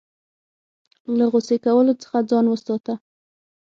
له 1.17 1.25
غوسې 1.31 1.57
کولو 1.65 1.93
څخه 2.03 2.17
ځان 2.29 2.45
وساته. 2.49 2.93